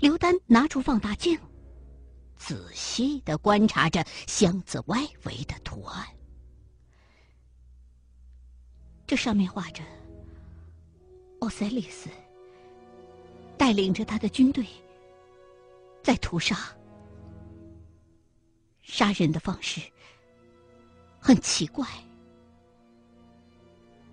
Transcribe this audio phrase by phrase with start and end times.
[0.00, 1.38] 刘丹拿出放大镜，
[2.36, 6.06] 仔细的观察着箱子外围的图案。
[9.06, 9.82] 这上面画着
[11.40, 12.08] 奥赛利斯
[13.58, 14.64] 带领着他的军队
[16.02, 16.56] 在屠杀，
[18.82, 19.80] 杀人的方式
[21.18, 21.86] 很奇怪，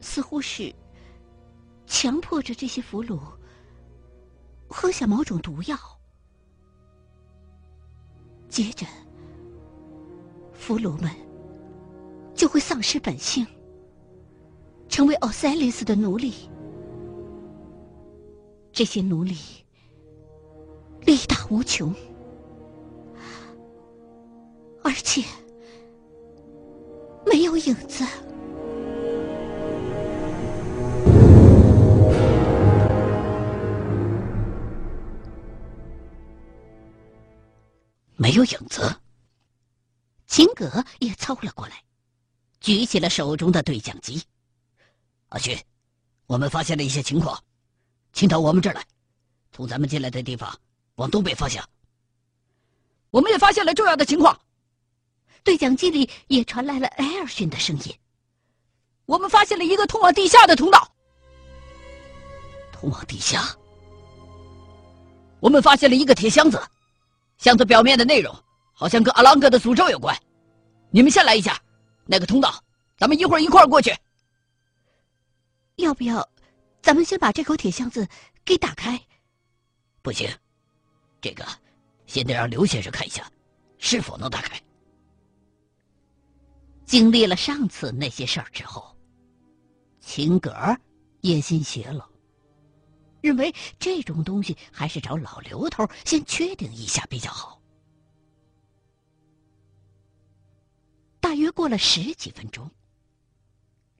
[0.01, 0.73] 似乎是
[1.85, 3.19] 强迫着这些俘虏
[4.67, 5.77] 喝下某种毒药，
[8.49, 8.85] 接着
[10.53, 11.11] 俘虏们
[12.35, 13.45] 就会丧失本性。
[14.89, 16.49] 成为奥赛利斯的奴隶，
[18.71, 19.35] 这些奴隶
[21.01, 21.93] 力大无穷，
[24.81, 25.21] 而且
[27.25, 28.03] 没有影子。
[38.27, 38.93] 没有影子。
[40.25, 41.81] 秦葛也凑了过来，
[42.59, 44.21] 举起了手中的对讲机。
[45.29, 45.57] 阿旭，
[46.25, 47.41] 我们发现了一些情况，
[48.11, 48.85] 请到我们这儿来。
[49.53, 50.53] 从咱们进来的地方
[50.95, 51.63] 往东北方向，
[53.11, 54.37] 我们也发现了重要的情况。
[55.41, 57.97] 对讲机里也传来了艾尔逊的声音。
[59.05, 60.93] 我们发现了一个通往地下的通道。
[62.73, 63.55] 通往地下。
[65.39, 66.61] 我们发现了一个铁箱子，
[67.37, 68.33] 箱子表面的内容
[68.73, 70.17] 好像跟阿朗哥的诅咒有关。
[70.89, 71.61] 你们先来一下，
[72.05, 72.63] 那个通道，
[72.97, 73.93] 咱们一会儿一块儿过去。
[75.75, 76.27] 要不要，
[76.81, 78.07] 咱们先把这口铁箱子
[78.43, 78.99] 给打开？
[80.01, 80.29] 不行，
[81.21, 81.45] 这个
[82.05, 83.29] 先得让刘先生看一下，
[83.77, 84.59] 是否能打开。
[86.85, 88.95] 经历了上次那些事儿之后，
[89.99, 90.51] 秦格
[91.19, 92.09] 也心邪了，
[93.27, 97.61] 认为这种东西还是找老刘头先确定一下比较好。
[101.19, 102.71] 大约过了十几分钟。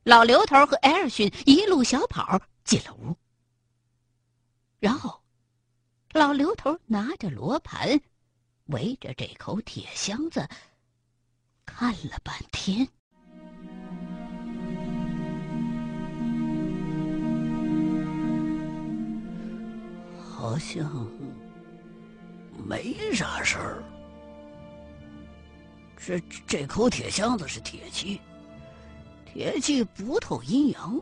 [0.03, 3.13] 老刘头和艾尔逊一路小跑进了屋，
[4.79, 5.21] 然后，
[6.13, 7.99] 老刘头拿着罗盘，
[8.67, 10.47] 围着这口铁箱子
[11.65, 12.87] 看了半天，
[20.47, 21.05] 好像
[22.65, 23.83] 没啥事儿。
[25.97, 28.21] 这这口铁箱子是铁器。
[29.25, 31.01] 铁器不透阴阳，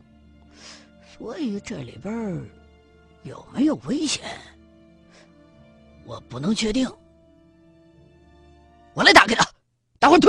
[1.16, 2.44] 所以这里边
[3.22, 4.36] 有没有危险，
[6.06, 6.92] 我不能确定。
[8.96, 9.48] 我来打开它，
[10.00, 10.28] 大伙听。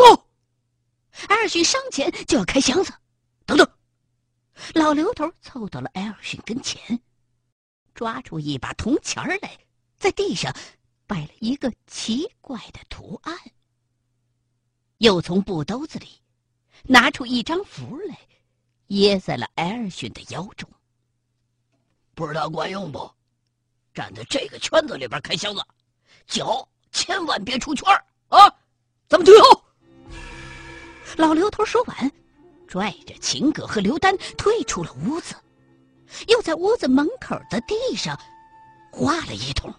[1.28, 2.92] 艾尔逊上前就要开箱子，
[3.46, 3.66] 等等。
[4.74, 7.00] 老刘头凑到了艾尔逊跟前，
[7.96, 9.58] 抓出一把铜钱儿来，
[9.98, 10.54] 在地上
[11.06, 13.34] 摆了一个奇怪的图案，
[14.98, 16.06] 又从布兜子里。
[16.88, 18.16] 拿出一张符来，
[18.88, 20.68] 掖在了艾尔逊的腰中。
[22.14, 23.10] 不知道管用不？
[23.92, 25.60] 站在这个圈子里边开箱子，
[26.26, 27.88] 脚千万别出圈
[28.28, 28.38] 啊！
[29.08, 29.64] 咱们退后。
[31.16, 32.12] 老刘头说完，
[32.68, 35.34] 拽着秦葛和刘丹退出了屋子，
[36.28, 38.18] 又在屋子门口的地上
[38.90, 39.72] 画了一通：“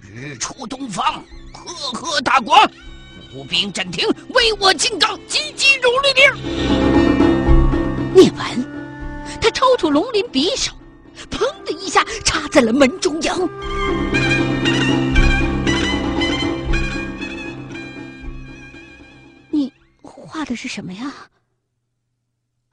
[0.00, 2.70] 日出东方，赫赫大光。”
[3.32, 6.30] 步兵暂停，为我金刚，积极如律令。
[8.14, 10.72] 念完，他抽出龙鳞匕首，
[11.30, 13.48] 砰的一下插在了门中央。
[19.50, 21.10] 你画的是什么呀？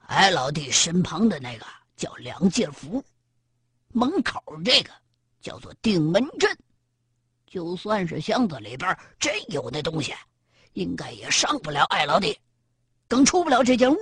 [0.08, 1.64] 哎老弟身旁的那个
[2.00, 3.04] 叫两界符，
[3.88, 4.90] 门口这个
[5.42, 6.56] 叫做定门阵。
[7.46, 10.14] 就算是箱子里边真有那东西。
[10.74, 12.38] 应该也伤不了艾老弟，
[13.08, 13.96] 更出不了这间屋。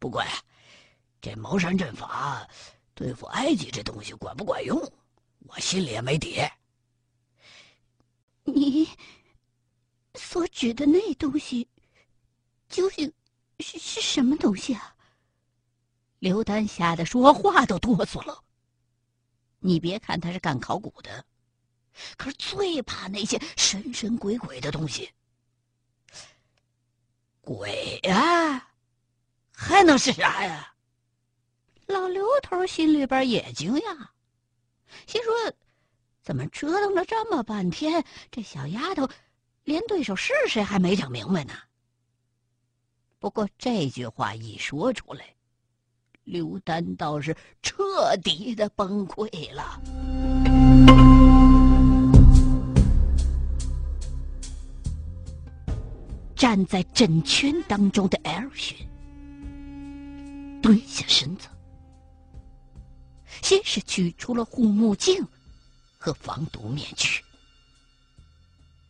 [0.00, 0.42] 不过呀，
[1.20, 2.46] 这茅山阵法
[2.92, 4.76] 对付埃及这东西管不管用，
[5.46, 6.42] 我心里也没底。
[8.42, 8.88] 你
[10.16, 11.68] 所指的那东西，
[12.68, 13.10] 究竟
[13.60, 14.93] 是是什么东西啊？
[16.24, 18.42] 刘丹吓得说话都哆嗦了。
[19.58, 21.22] 你别看他是干考古的，
[22.16, 25.12] 可是最怕那些神神鬼鬼的东西。
[27.42, 28.70] 鬼呀，
[29.52, 30.74] 还能是啥呀？
[31.88, 34.08] 老刘头心里边也惊讶，
[35.06, 35.52] 心说：
[36.22, 39.06] 怎么折腾了这么半天，这小丫头
[39.64, 41.52] 连对手是谁还没整明白呢？
[43.18, 45.36] 不过这句话一说出来，
[46.24, 49.80] 刘丹倒是彻底的崩溃了。
[56.34, 58.76] 站在枕圈当中的 L 勋
[60.60, 61.48] 蹲下身子，
[63.42, 65.26] 先是取出了护目镜
[65.98, 67.22] 和防毒面具。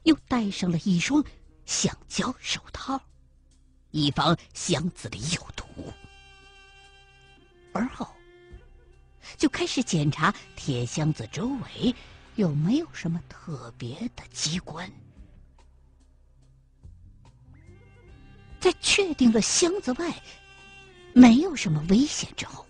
[0.05, 1.25] 又戴上了一双
[1.67, 3.01] 橡胶手套，
[3.91, 5.64] 以防箱子里有毒。
[7.75, 8.09] 而后，
[9.37, 11.95] 就开始检查铁箱子周围
[12.37, 14.91] 有没有什么特别的机关。
[18.61, 20.15] 在确定了箱子外
[21.13, 22.65] 没有什么危险之后，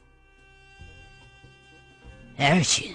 [2.36, 2.92] 艾尔逊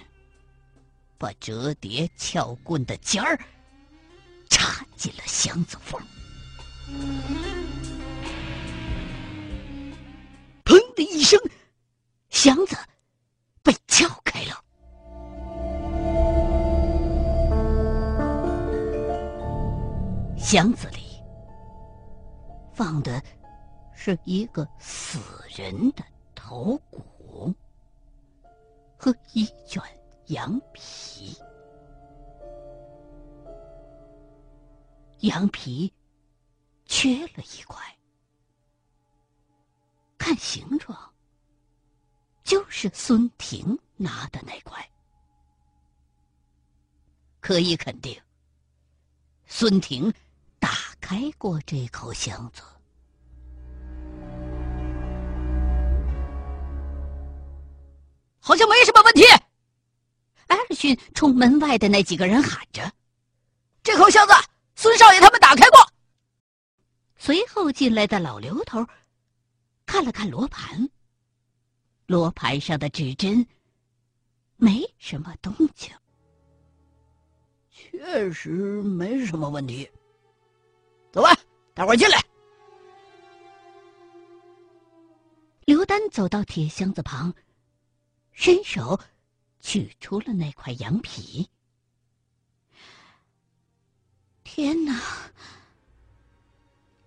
[1.17, 3.39] 把折叠撬棍的尖儿
[4.49, 6.01] 插进了箱子缝，
[10.65, 11.39] 砰的一声，
[12.29, 12.75] 箱子
[13.63, 14.63] 被撬开了，
[20.37, 21.09] 箱子里。
[22.73, 23.21] 放的
[23.93, 26.03] 是一个死人的
[26.33, 27.53] 头骨
[28.97, 29.83] 和一卷
[30.27, 31.37] 羊皮，
[35.19, 35.93] 羊皮
[36.85, 37.83] 缺了一块，
[40.17, 40.97] 看形状
[42.49, 44.83] 就是孙婷拿的那块，
[47.39, 48.19] 可以肯定，
[49.45, 50.11] 孙婷。
[50.57, 52.61] 打开过这口箱子，
[58.39, 59.23] 好像没什么问题。
[60.47, 62.91] 艾尔逊冲门外的那几个人喊着
[63.83, 64.33] ：“这口箱子，
[64.75, 65.79] 孙少爷他们打开过。”
[67.15, 68.85] 随后进来的老刘头
[69.85, 70.89] 看了看罗盘，
[72.09, 73.45] 罗盘上的指针
[74.57, 75.95] 没什么动静，
[77.69, 79.87] 确实没什么问题。
[81.11, 81.29] 走吧，
[81.75, 82.19] 大伙儿进来。
[85.65, 87.31] 刘丹走到铁箱子旁，
[88.31, 88.99] 伸手
[89.59, 91.47] 取出了那块羊皮。
[94.43, 94.99] 天哪！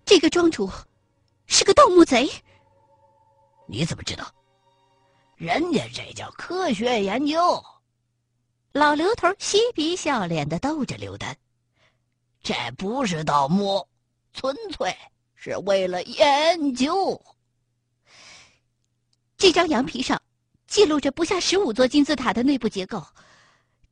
[0.05, 0.71] 这个庄主
[1.45, 2.29] 是个盗墓贼。
[3.67, 4.33] 你怎么知道？
[5.43, 7.61] 人家这叫科学研究。
[8.71, 11.35] 老刘头嬉皮笑脸的逗着刘丹
[12.41, 13.85] ：“这不是盗墓。”
[14.31, 14.95] 纯粹
[15.35, 17.21] 是为了研究。
[19.35, 20.19] 这张羊皮上
[20.65, 23.05] 记录着不下十五座金字塔的内部结构，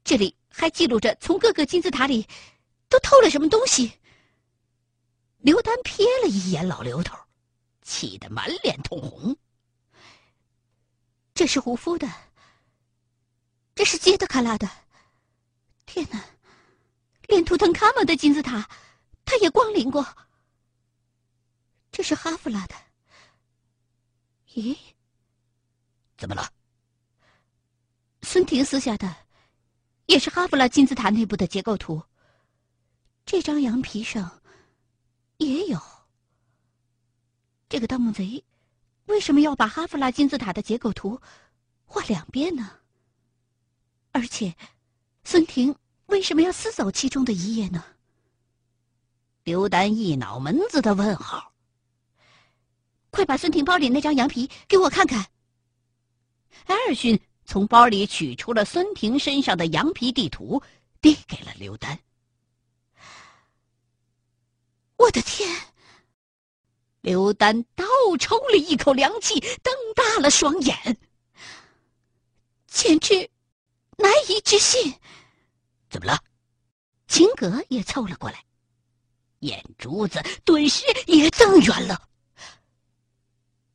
[0.05, 2.25] 这里还记录着从各个金字塔里
[2.87, 3.91] 都偷了什么东西。
[5.39, 7.17] 刘丹瞥了一眼老刘头，
[7.81, 9.35] 气得满脸通红。
[11.33, 12.07] 这是胡夫的，
[13.73, 14.69] 这是杰德卡拉的。
[15.85, 16.23] 天哪，
[17.27, 18.69] 连图腾卡蒙的金字塔，
[19.25, 20.05] 他也光临过。
[21.91, 22.75] 这是哈弗拉的。
[24.53, 24.77] 咦？
[26.17, 26.51] 怎么了？
[28.21, 29.13] 孙婷撕下的，
[30.05, 32.01] 也是哈弗拉金字塔内部的结构图。
[33.25, 34.41] 这张羊皮上
[35.37, 35.81] 也有。
[37.67, 38.43] 这个盗墓贼
[39.11, 41.19] 为什么要把哈夫拉金字塔的结构图
[41.83, 42.79] 画两遍呢？
[44.13, 44.55] 而且，
[45.25, 45.75] 孙婷
[46.05, 47.83] 为什么要撕走其中的一页呢？
[49.43, 51.51] 刘丹一脑门子的问号。
[53.09, 55.25] 快把孙婷包里那张羊皮给我看看。
[56.65, 60.61] 艾尔逊从包里取出了孙婷身上的羊皮地图，
[61.01, 61.99] 递给了刘丹。
[64.95, 65.49] 我的天！
[67.01, 67.85] 刘丹倒
[68.19, 70.97] 抽了一口凉气，瞪大了双眼，
[72.67, 73.29] 简直
[73.97, 74.93] 难以置信。
[75.89, 76.17] 怎么了？
[77.07, 78.43] 秦格也凑了过来，
[79.39, 81.99] 眼珠子顿时也瞪圆了。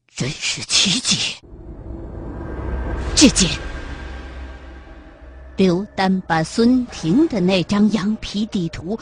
[0.09, 1.37] 真是奇迹！
[3.15, 3.51] 只见
[5.57, 8.99] 刘丹把孙婷的那张羊皮地图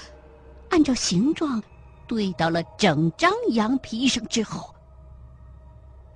[0.70, 1.62] 按照形状
[2.06, 4.74] 对到了整张羊皮上之后，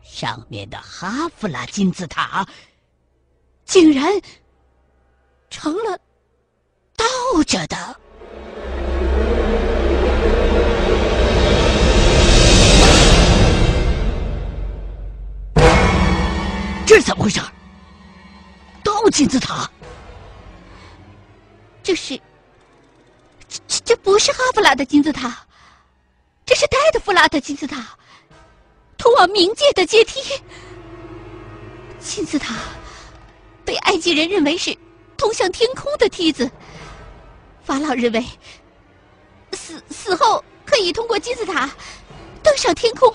[0.02, 2.46] 上面的哈弗拉金字塔
[3.64, 4.08] 竟然
[5.50, 5.98] 成了
[6.96, 7.04] 倒
[7.46, 8.00] 着的。
[16.86, 17.40] 这是怎么回事？
[18.82, 19.70] 倒金字塔？
[21.82, 22.18] 这是
[23.46, 25.46] 这这不是哈弗拉的金字塔，
[26.48, 27.94] 这是戴德弗拉的金字塔，
[28.96, 30.18] 通往冥界的阶梯。
[32.00, 32.54] 金字塔
[33.66, 34.74] 被埃及人认为是
[35.18, 36.50] 通向天空的梯子，
[37.62, 38.24] 法老认为
[39.52, 41.70] 死死后可以通过金字塔
[42.42, 43.14] 登上天空。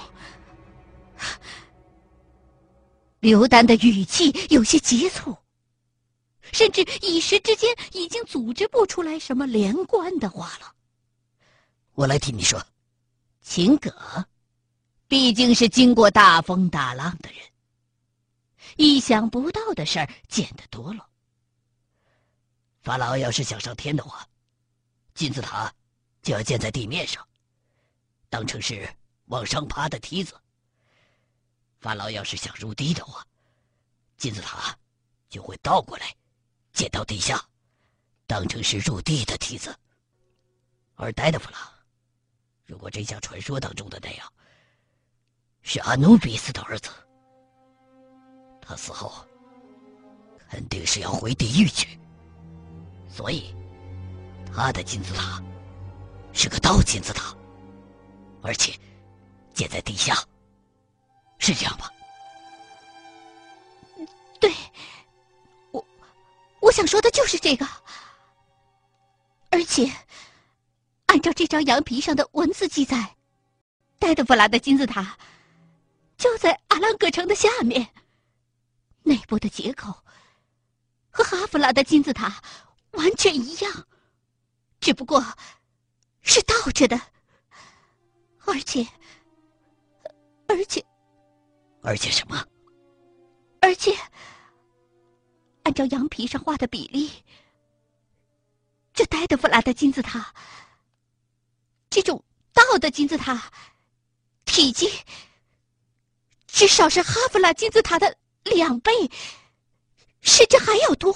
[3.19, 5.35] 刘丹的语气有些急促，
[6.51, 10.71] 甚至一时之间已经组织不出来什么连贯的话了。
[11.95, 12.63] 我来替你说，
[13.43, 13.91] 秦葛
[15.07, 17.39] 毕竟是经过大风大浪的人，
[18.77, 21.07] 意想不到的事儿见得多了。
[22.81, 24.25] 法老要是想上天的话，
[25.13, 25.71] 金字塔
[26.21, 27.27] 就要建在地面上，
[28.29, 28.89] 当成是
[29.25, 30.33] 往上爬的梯子。
[31.79, 33.27] 法老要是想入地的话，
[34.17, 34.75] 金字塔
[35.29, 36.15] 就会倒过来，
[36.71, 37.45] 建到地下，
[38.25, 39.77] 当成是入地的梯子。
[40.95, 41.72] 而戴德弗拉，
[42.65, 44.33] 如果真像传说当中的那样，
[45.61, 46.89] 是阿努比斯的儿子，
[48.61, 49.11] 他死后
[50.49, 51.99] 肯定是要回地狱去。
[53.09, 53.55] 所以，
[54.53, 55.41] 他的金字塔
[56.33, 57.35] 是个倒金字塔，
[58.41, 58.73] 而且
[59.53, 60.15] 建在地下，
[61.37, 61.91] 是这样吧？
[64.39, 64.51] 对，
[65.71, 65.85] 我
[66.59, 67.67] 我想说的就是这个。
[69.51, 69.89] 而且，
[71.13, 73.15] 按照这张羊皮上的文字记载，
[73.99, 75.15] 戴德弗拉的金字塔
[76.17, 77.87] 就在阿朗格城的下面，
[79.03, 79.93] 内部的结构
[81.11, 82.41] 和哈弗拉的金字塔。
[82.93, 83.87] 完全一样，
[84.79, 85.23] 只不过
[86.21, 86.99] 是倒着的，
[88.45, 88.87] 而且，
[90.47, 90.83] 而且，
[91.83, 92.43] 而且什么？
[93.61, 93.95] 而且，
[95.63, 97.11] 按照羊皮上画的比例，
[98.93, 100.31] 这戴德弗拉的金字塔，
[101.93, 103.51] 这种倒的金字塔，
[104.45, 104.91] 体积
[106.47, 108.91] 至少是哈弗拉金字塔的两倍，
[110.21, 111.13] 甚至还要多。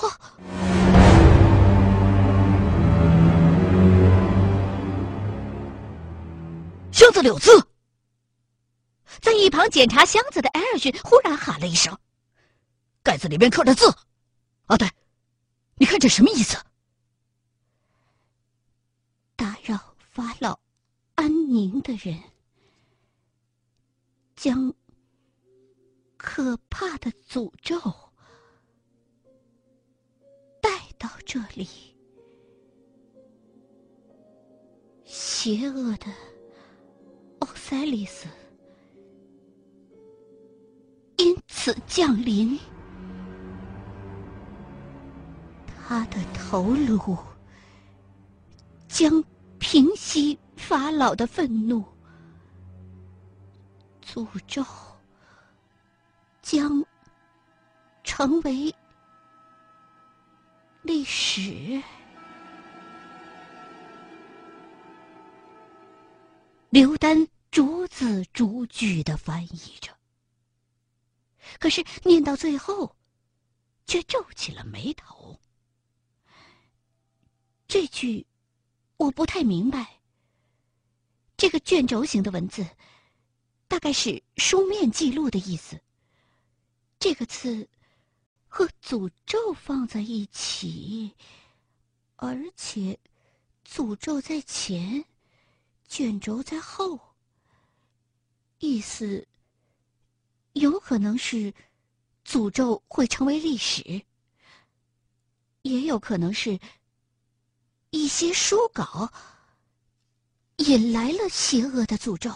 [6.92, 7.68] 箱子里有字，
[9.20, 11.98] 在一旁检查箱子的艾尔逊忽然喊了一声
[13.02, 13.92] ：“盖子里面刻着字。”
[14.68, 14.88] 啊，对，
[15.78, 16.56] 你看这什么意思？
[19.36, 20.60] 打扰法老
[21.50, 22.22] 宁的人，
[24.36, 24.74] 将
[26.18, 27.80] 可怕的诅咒
[30.62, 31.66] 带到这里，
[35.06, 36.08] 邪恶的。
[37.40, 38.28] 奥塞利斯
[41.18, 42.60] 因此降临，
[45.66, 47.18] 他的头颅
[48.90, 49.24] 将
[49.60, 51.86] 平息法老的愤怒，
[54.04, 54.66] 诅咒
[56.42, 56.84] 将
[58.04, 58.74] 成为
[60.82, 61.82] 历史。
[66.70, 69.96] 刘丹逐字逐句的翻译着，
[71.60, 72.94] 可是念到最后，
[73.86, 75.40] 却皱起了眉头。
[77.68, 78.26] 这句
[78.98, 79.97] 我不太明白。
[81.38, 82.68] 这个卷轴形的文字，
[83.68, 85.80] 大概是书面记录的意思。
[87.00, 87.70] 这个字
[88.48, 91.16] 和诅咒放在一起，
[92.16, 93.00] 而且
[93.66, 95.06] 诅咒在前。
[95.90, 97.00] 卷轴在后，
[98.60, 99.26] 意思
[100.52, 101.54] 有可能是
[102.26, 104.02] 诅咒会成为历史，
[105.62, 106.60] 也有可能是
[107.90, 109.10] 一些书稿
[110.58, 112.32] 引来了邪恶的诅咒。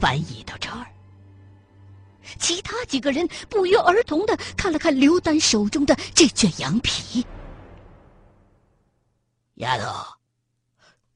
[0.00, 0.86] 翻译到这儿，
[2.40, 7.24] 其他几个人不约而同的看了看刘丹手中的这卷羊皮。
[9.54, 9.86] 丫头，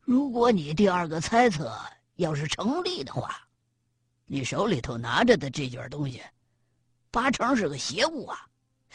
[0.03, 1.77] 如果你第二个猜测
[2.15, 3.37] 要是成立的话，
[4.27, 6.23] 你手里头拿着的这卷东西，
[7.11, 8.39] 八成是个邪物啊！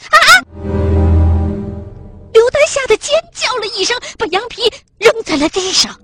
[0.09, 1.12] 啊！
[2.73, 4.63] 吓得尖叫了一声，把羊皮
[4.97, 5.95] 扔在了地上。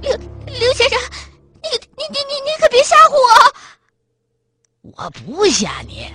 [0.00, 0.10] 刘
[0.46, 0.98] 刘先生，
[1.62, 5.04] 你你你你你可别吓唬我！
[5.04, 6.10] 我不吓你。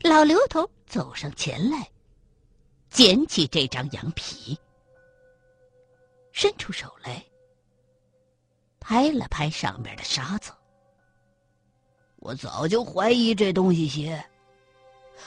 [0.00, 1.86] 老刘头走上前来，
[2.88, 4.58] 捡起这张羊皮。
[6.32, 7.22] 伸出手来，
[8.80, 10.50] 拍了拍上面的沙子。
[12.16, 14.24] 我早就怀疑这东西邪。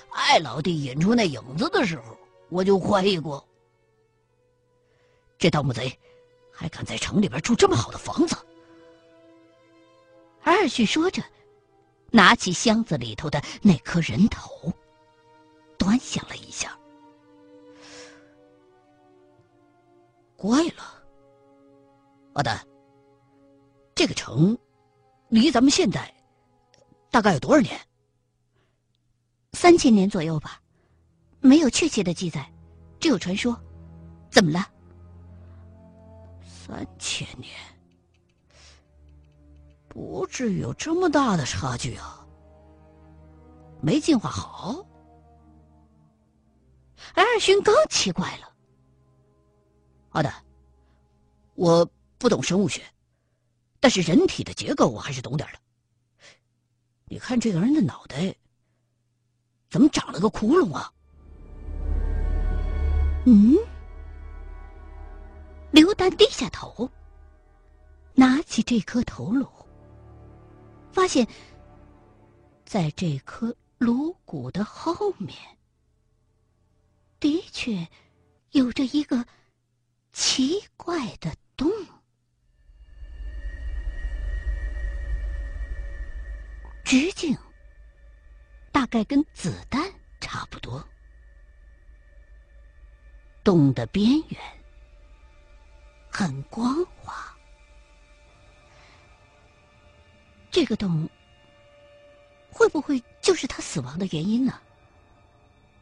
[0.09, 2.17] 艾老弟引出那影子的时候，
[2.49, 3.45] 我就怀疑过。
[5.37, 5.97] 这盗墓贼
[6.51, 8.35] 还敢在城里边住这么好的房子？
[10.41, 11.23] 二旭说着，
[12.11, 14.71] 拿起箱子里头的那颗人头，
[15.77, 16.77] 端详了一下。
[20.37, 21.03] 怪了，
[22.33, 22.65] 阿丹，
[23.95, 24.57] 这个城
[25.29, 26.13] 离咱们现在
[27.09, 27.79] 大概有多少年？
[29.53, 30.61] 三千年左右吧，
[31.45, 32.51] 没有确切的记载，
[32.99, 33.55] 只有传说。
[34.31, 34.67] 怎么了？
[36.43, 37.53] 三千年，
[39.87, 42.27] 不至于有这么大的差距啊！
[43.81, 44.85] 没进化好。
[47.13, 48.51] 艾尔逊更奇怪了。
[50.09, 50.33] 阿丹，
[51.53, 51.87] 我
[52.17, 52.81] 不懂生物学，
[53.79, 55.59] 但是人体的结构我还是懂点的。
[57.05, 58.35] 你看这个人的脑袋，
[59.69, 60.91] 怎么长了个窟窿啊？
[63.25, 63.55] 嗯。
[65.71, 66.89] 刘丹低下头，
[68.13, 69.47] 拿起这颗头颅，
[70.91, 71.27] 发现，
[72.65, 75.37] 在这颗颅骨的后面，
[77.19, 77.87] 的确
[78.51, 79.25] 有着一个。
[80.17, 81.69] 奇怪的洞，
[86.85, 87.37] 直径
[88.71, 89.83] 大概跟子弹
[90.21, 90.81] 差不多。
[93.45, 94.41] 洞的边缘
[96.09, 97.13] 很光滑。
[100.49, 101.07] 这个洞
[102.51, 104.59] 会不会就是他死亡的原因呢？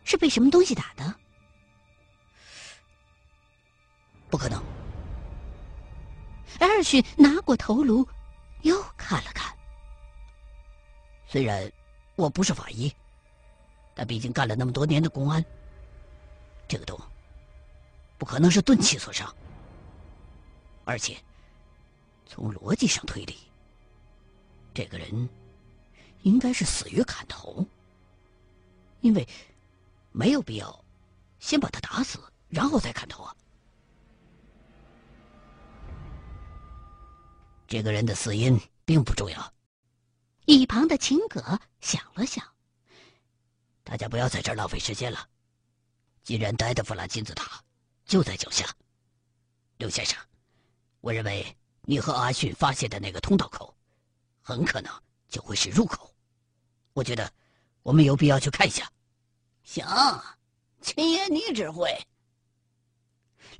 [0.03, 1.15] 是被什么东西打的？
[4.29, 4.62] 不可能。
[6.60, 8.05] 艾尔逊拿过头颅，
[8.63, 9.55] 又看了看。
[11.27, 11.72] 虽然
[12.15, 12.93] 我不是法医，
[13.96, 15.43] 但毕竟干了那么多年的公安，
[16.67, 17.00] 这个洞
[18.24, 19.36] 不可能是钝器所伤。
[20.86, 21.22] 而且，
[22.25, 23.36] 从逻辑上推理，
[24.74, 25.27] 这个人
[26.22, 27.68] 应该是死于砍头，
[29.01, 29.27] 因为
[30.13, 30.86] 没有必要
[31.38, 33.36] 先把他打死，然后再砍头啊。
[37.68, 39.53] 这个人的死因并不重要。
[40.46, 42.42] 一旁的秦葛想了想
[43.83, 45.27] ：“大家不要在这儿浪费时间了。
[46.24, 47.62] 既然待在弗拉金字塔
[48.05, 48.66] 就在脚下，
[49.77, 50.20] 刘先生，
[51.01, 53.75] 我认为你和阿逊发现的那个通道口，
[54.42, 54.92] 很可能
[55.27, 56.13] 就会是入口。
[56.94, 57.31] 我觉得
[57.81, 58.89] 我们有必要去看一下。”
[59.63, 59.85] 行，
[60.81, 61.89] 秦爷你指挥。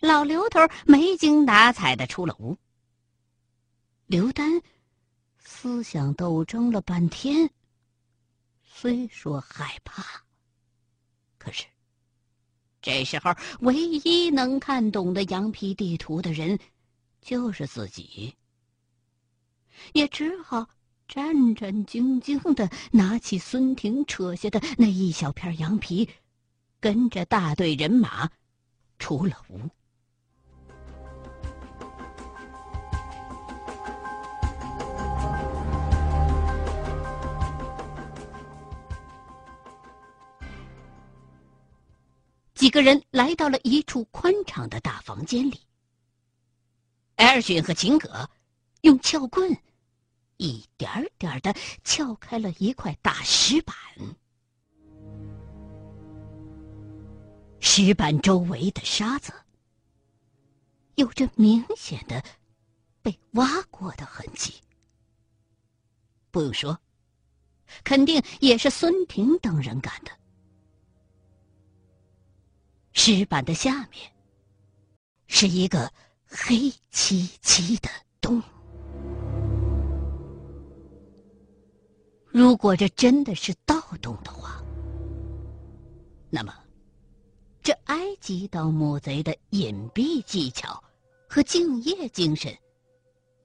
[0.01, 2.58] 老刘头没精打采的出了屋。
[4.08, 4.62] 刘丹
[5.38, 7.49] 思想斗争了半天，
[8.65, 10.03] 虽说害怕，
[11.38, 11.65] 可是
[12.84, 16.60] 这时候唯一能看懂的羊皮地图的人
[17.22, 18.36] 就是自己，
[19.93, 20.67] 也只好
[21.08, 26.10] 战战兢兢的拿起孙婷扯下的那一小片羊皮，
[26.82, 28.30] 跟着大队人马
[29.00, 29.69] 出了屋。
[42.63, 45.60] 几个人来到了一处宽敞的大房间里。
[47.17, 48.30] 艾尔逊和秦葛
[48.84, 49.54] 用撬棍
[50.38, 53.76] 一点点的撬开了一块大石板，
[57.60, 59.34] 石板周围的沙子
[60.95, 62.23] 有着明显的
[63.02, 64.54] 被挖过的痕迹。
[66.32, 66.80] 不用说，
[67.84, 70.12] 肯定也是孙婷等人干的。
[72.93, 74.12] 石板的下面
[75.27, 75.91] 是一个
[76.25, 77.89] 黑漆漆的
[78.21, 78.41] 洞。
[82.27, 84.63] 如果这真的是盗洞的话，
[86.29, 86.53] 那么
[87.62, 90.82] 这埃及盗墓贼的隐蔽技巧
[91.27, 92.56] 和敬业精神，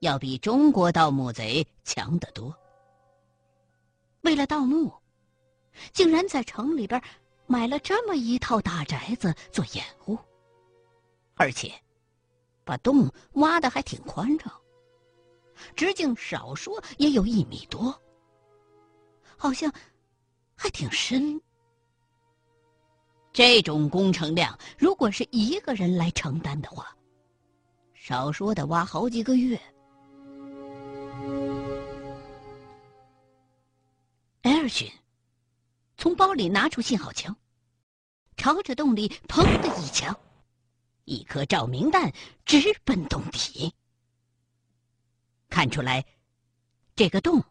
[0.01, 2.55] 要比中国盗墓贼强得多。
[4.23, 4.93] 为了盗墓，
[5.93, 7.03] 竟然在城里边。
[7.51, 10.19] 买了这么一套大宅子做掩护，
[11.35, 11.73] 而且
[12.63, 14.53] 把洞挖的还挺宽敞，
[15.75, 17.99] 直径少说也有一米多，
[19.39, 19.73] 好像
[20.55, 21.41] 还挺深。
[23.33, 26.95] 这种工程量，如果是一个人来承担的话，
[27.95, 29.59] 少说得挖好几个月。
[34.43, 34.87] 艾尔逊。
[35.99, 37.37] 从包里拿出信号枪，
[38.37, 40.17] 朝着洞里砰的一枪，
[41.05, 42.13] 一颗照明弹
[42.47, 43.75] 直奔洞底。
[45.49, 46.07] 看出来，
[46.95, 47.43] 这个洞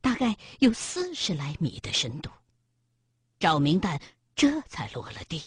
[0.00, 2.28] 大概有四十来米的深度，
[3.38, 4.02] 照明弹
[4.34, 5.40] 这才落了地。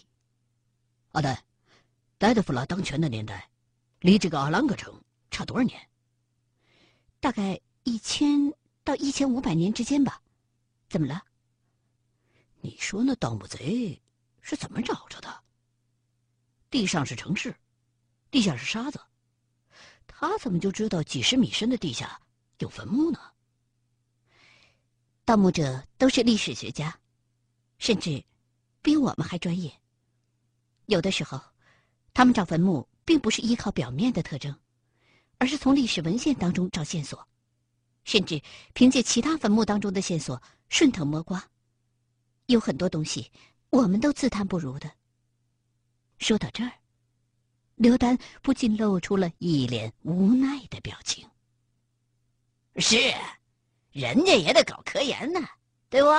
[1.12, 1.38] 阿丹，
[2.18, 3.50] 戴德弗拉当权的年代，
[4.00, 5.89] 离这个阿兰格城差多少年？
[7.20, 8.54] 大概一千
[8.86, 10.22] 到一千五百年之间吧。
[10.88, 11.22] 怎么了？
[12.65, 14.01] 你说那盗墓贼
[14.41, 15.43] 是怎么找着的？
[16.71, 17.56] 地上是城市，
[18.32, 18.99] 地下是沙子，
[20.08, 22.19] 他怎么就知道几十米深的地下
[22.58, 23.19] 有坟墓呢？
[25.25, 26.99] 盗墓者都是历史学家，
[27.78, 28.25] 甚至
[28.82, 29.71] 比我们还专业。
[30.88, 31.39] 有的时候，
[32.15, 34.60] 他们找坟墓并不是依靠表面的特征，
[35.38, 37.28] 而是从历史文献当中找线索，
[38.06, 38.41] 甚至
[38.73, 41.47] 凭借其他坟墓当中的线索顺藤摸瓜。
[42.48, 43.32] 有很多东西
[43.70, 44.92] 我们都自叹不如的。
[46.18, 46.72] 说到这儿，
[47.76, 51.28] 刘丹不禁露出了一脸无奈的表情。
[52.78, 52.98] 是，
[53.92, 55.40] 人家也得搞科研呢，
[55.90, 56.10] 对不？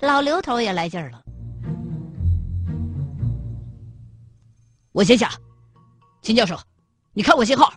[0.00, 1.22] 老刘头也来劲儿了。
[4.92, 5.30] 我先下，
[6.22, 6.58] 秦教授，
[7.12, 7.72] 你看我信号。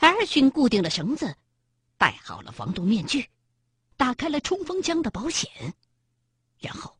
[0.00, 1.34] 艾尔逊固定了绳子，
[1.96, 3.28] 戴好了防毒面具，
[3.96, 5.50] 打开了冲锋枪的保险，
[6.58, 6.96] 然后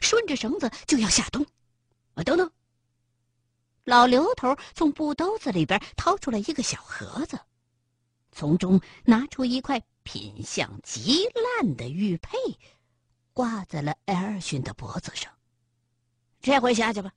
[0.00, 1.44] 顺着绳子就要下洞。
[2.14, 2.50] 啊，等等！
[3.84, 7.38] 老刘头从布兜子里边掏出来一个小盒子，
[8.30, 11.26] 从中拿出一块品相极
[11.58, 12.38] 烂的玉佩，
[13.32, 15.32] 挂在了艾尔逊的脖子上。
[16.40, 17.12] 这回下去吧。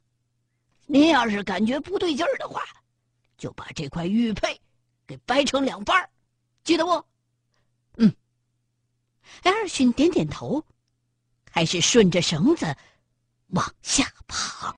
[0.87, 2.61] 你要是感觉不对劲儿的话，
[3.37, 4.59] 就把这块玉佩
[5.05, 6.09] 给掰成两半
[6.63, 7.05] 记得不？
[7.97, 8.15] 嗯。
[9.43, 10.63] 艾尔逊点点头，
[11.55, 12.75] 还是顺着绳子
[13.51, 14.75] 往下爬